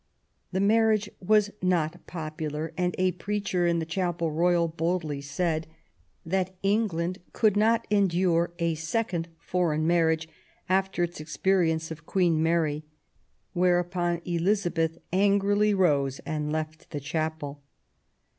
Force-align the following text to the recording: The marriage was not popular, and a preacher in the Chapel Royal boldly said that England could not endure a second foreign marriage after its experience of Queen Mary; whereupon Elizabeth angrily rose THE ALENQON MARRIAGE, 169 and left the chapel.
The 0.51 0.59
marriage 0.59 1.11
was 1.19 1.51
not 1.61 2.07
popular, 2.07 2.73
and 2.75 2.95
a 2.97 3.11
preacher 3.11 3.67
in 3.67 3.77
the 3.77 3.85
Chapel 3.85 4.31
Royal 4.31 4.67
boldly 4.67 5.21
said 5.21 5.67
that 6.25 6.55
England 6.63 7.19
could 7.33 7.55
not 7.55 7.85
endure 7.91 8.51
a 8.57 8.73
second 8.73 9.27
foreign 9.37 9.85
marriage 9.85 10.27
after 10.67 11.03
its 11.03 11.19
experience 11.21 11.91
of 11.91 12.07
Queen 12.07 12.41
Mary; 12.41 12.83
whereupon 13.53 14.23
Elizabeth 14.25 14.97
angrily 15.13 15.71
rose 15.71 16.17
THE 16.17 16.23
ALENQON 16.23 16.31
MARRIAGE, 16.31 16.47
169 16.47 16.47
and 16.47 16.51
left 16.81 16.89
the 16.89 16.99
chapel. 16.99 17.61